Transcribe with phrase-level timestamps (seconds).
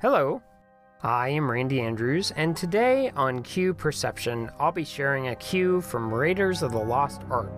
[0.00, 0.42] Hello,
[1.02, 6.12] I am Randy Andrews, and today on Cue Perception, I'll be sharing a cue from
[6.12, 7.50] Raiders of the Lost Ark,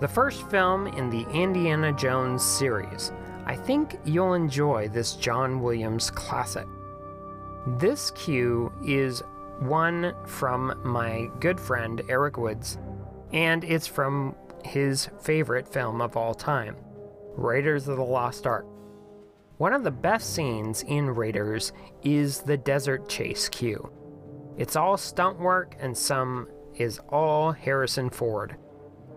[0.00, 3.10] the first film in the Indiana Jones series.
[3.46, 6.66] I think you'll enjoy this John Williams classic.
[7.78, 9.22] This cue is
[9.60, 12.78] one from my good friend Erik Woods,
[13.32, 16.76] and it's from his favorite film of all time,
[17.34, 18.66] Raiders of the Lost Ark.
[19.60, 23.90] One of the best scenes in Raiders is the desert chase cue.
[24.56, 28.56] It's all stunt work and some is all Harrison Ford.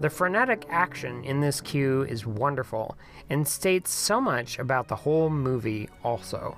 [0.00, 2.96] The frenetic action in this cue is wonderful
[3.28, 6.56] and states so much about the whole movie also.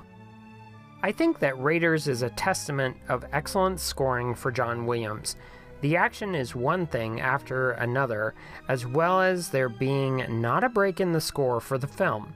[1.03, 5.35] I think that Raiders is a testament of excellent scoring for John Williams.
[5.81, 8.37] The action is one thing after another,
[8.69, 12.33] as well as there being not a break in the score for the film.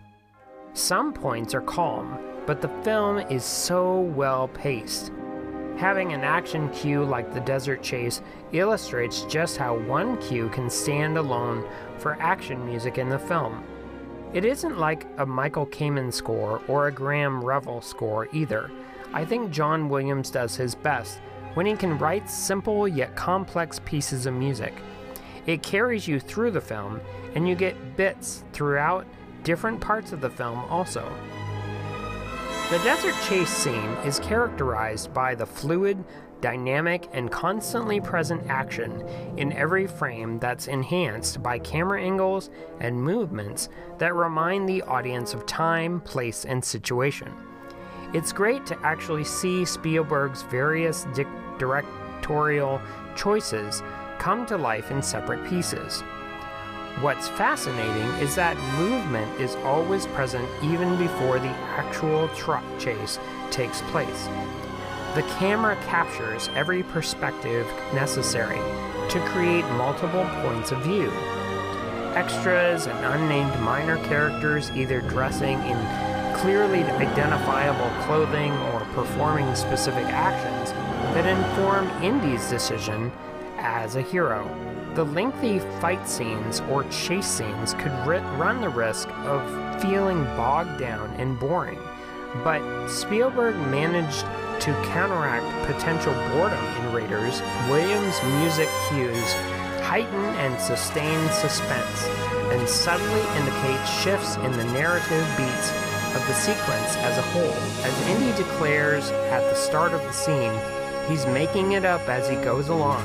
[0.77, 5.11] Some points are calm, but the film is so well paced.
[5.79, 8.21] Having an action cue like the desert chase
[8.53, 13.65] illustrates just how one cue can stand alone for action music in the film.
[14.35, 18.71] It isn't like a Michael Kamen score or a Graeme Revell score either.
[19.15, 21.21] I think John Williams does his best
[21.55, 24.75] when he can write simple yet complex pieces of music.
[25.47, 27.01] It carries you through the film,
[27.35, 29.07] and you get bits throughout
[29.47, 31.09] different parts of the film also.
[32.69, 36.05] The desert chase scene is characterized by the fluid,
[36.41, 43.69] dynamic, and constantly present action in every frame that's enhanced by camera angles and movements
[43.99, 47.33] that remind the audience of time, place, and situation.
[48.13, 51.25] It's great to actually see Spielberg's various di-
[51.57, 52.81] directorial
[53.15, 53.81] choices
[54.19, 56.03] come to life in separate pieces.
[57.03, 63.19] What's fascinating is that movement is always present even before the actual truck chase
[63.51, 64.29] takes place.
[65.15, 68.57] The camera captures every perspective necessary
[69.11, 71.13] to create multiple points of view.
[72.15, 75.77] Extras and unnamed minor characters either dressing in
[76.37, 80.73] clearly identifiable clothing or performing specific actions
[81.13, 83.13] that inform Indy's decision
[83.59, 84.49] as a hero.
[84.95, 90.79] The lengthy fight scenes or chase scenes could ri- run the risk of feeling bogged
[90.79, 91.79] down and boring,
[92.43, 94.25] but Spielberg managed
[94.63, 97.43] to counteract potential boredom in Raiders.
[97.69, 99.33] Williams' music cues
[99.83, 102.07] heighten and sustain suspense
[102.53, 105.71] and subtly indicate shifts in the narrative beats
[106.17, 107.53] of the sequence as a whole.
[107.85, 110.53] As Indy declares at the start of the scene,
[111.09, 113.05] he's making it up as he goes along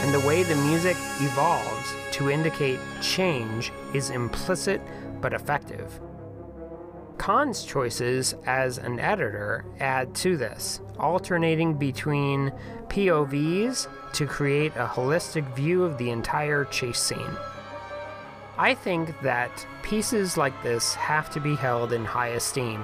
[0.00, 4.80] and the way the music evolves to indicate change is implicit
[5.20, 6.00] but effective.
[7.18, 12.50] Kahn's choices as an editor add to this, alternating between
[12.88, 17.36] POVs to create a holistic view of the entire chase scene.
[18.56, 22.82] I think that pieces like this have to be held in high esteem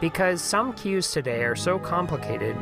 [0.00, 2.56] because some cues today are so complicated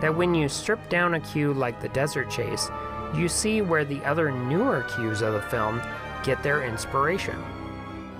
[0.00, 2.70] that when you strip down a cue like the desert chase,
[3.14, 5.80] you see where the other newer cues of the film
[6.22, 7.42] get their inspiration.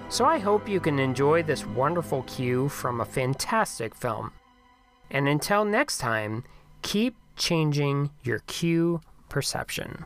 [0.08, 4.32] So I hope you can enjoy this wonderful cue from a fantastic film.
[5.10, 6.44] And until next time,
[6.82, 10.04] keep changing your cue perception.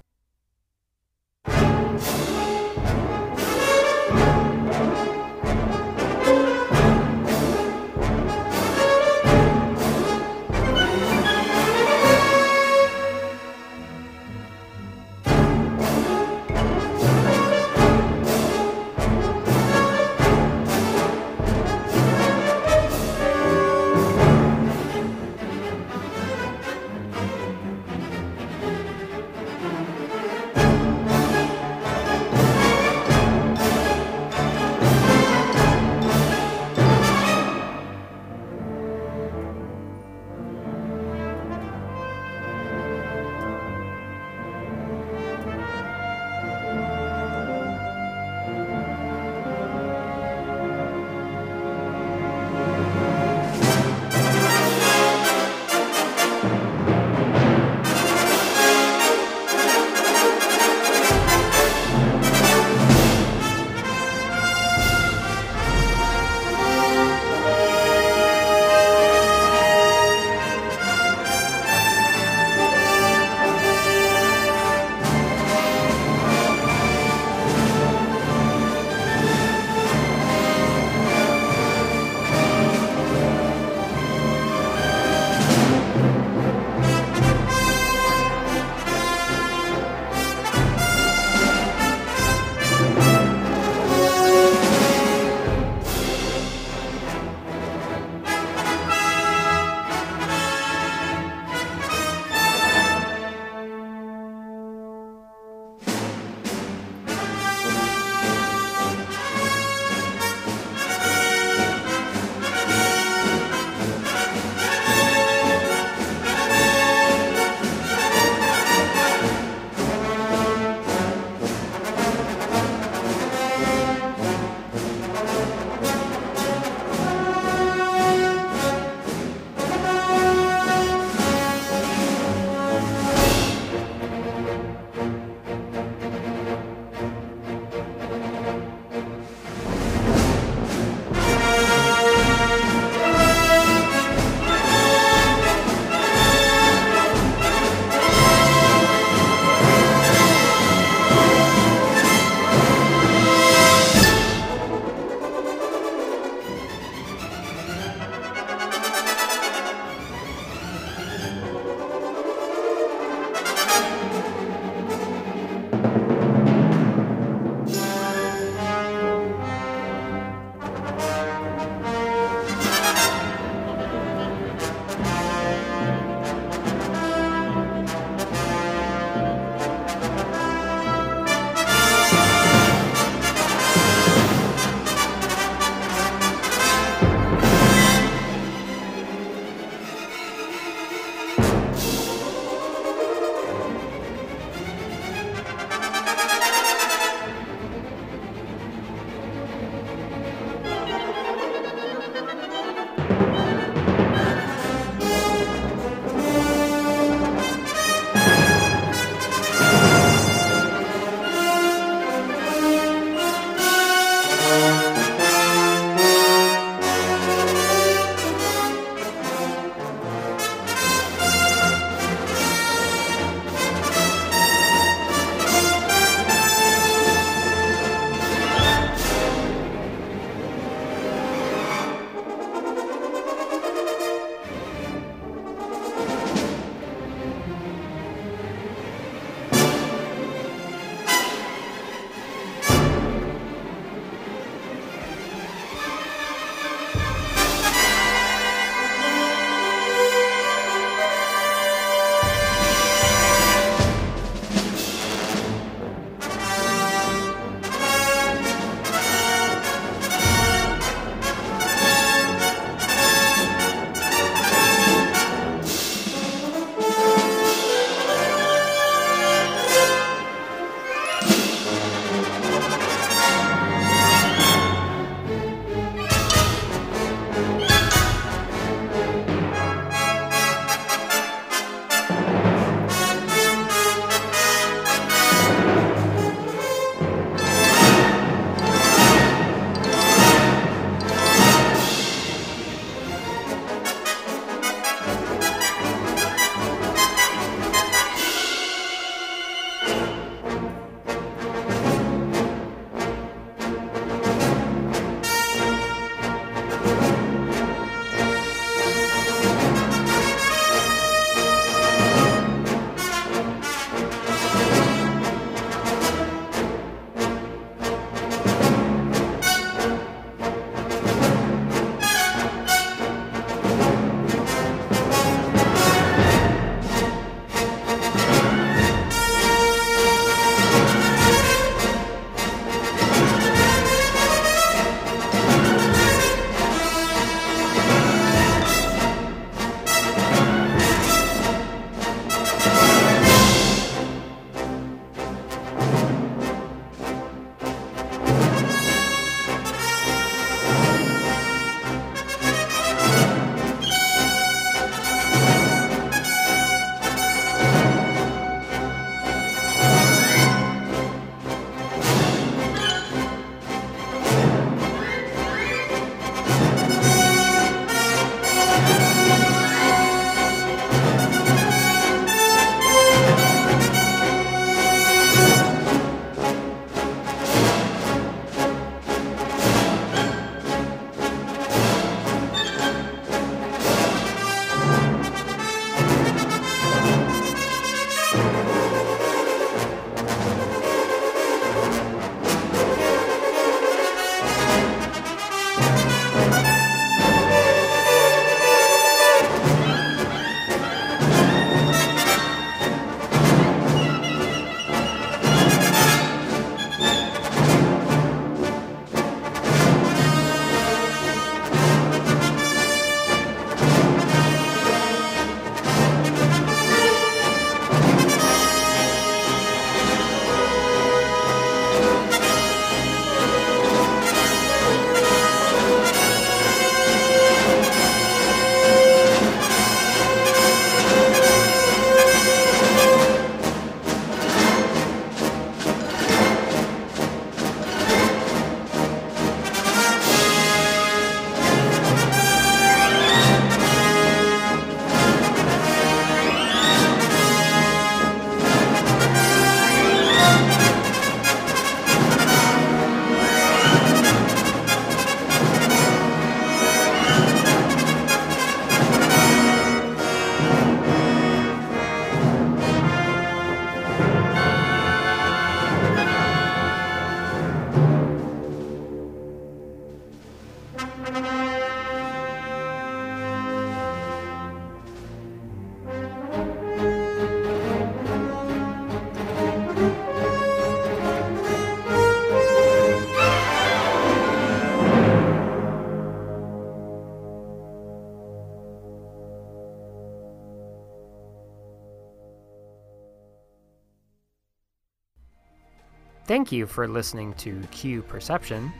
[496.46, 498.92] Thank you for listening to Cue Perception.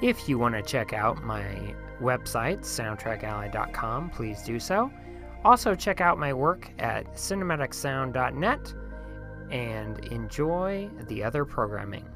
[0.00, 4.90] If you want to check out my website, soundtrackalley.com, please do so.
[5.44, 8.74] Also, check out my work at cinematicsound.net
[9.50, 12.06] and enjoy the other programming.